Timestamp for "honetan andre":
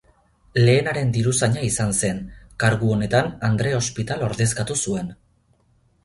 2.95-3.75